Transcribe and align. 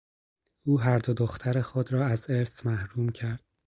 او 0.67 0.73
هر 0.85 0.99
دو 1.05 1.13
دختر 1.13 1.61
خود 1.61 1.91
را 1.93 2.05
از 2.05 2.29
ارث 2.29 2.65
محروم 2.65 3.09
کرد. 3.09 3.43